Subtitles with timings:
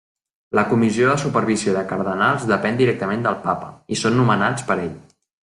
[0.59, 4.99] La Comissió de Supervisió de Cardenals depèn directament del Papa i són nomenats per ell.